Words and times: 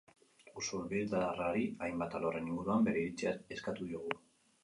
Usurbildarrari 0.59 1.67
hainbat 1.87 2.17
alorren 2.19 2.49
inguruan 2.53 2.87
bere 2.87 3.03
iritzia 3.05 3.35
eskatu 3.57 3.91
diogu. 3.93 4.19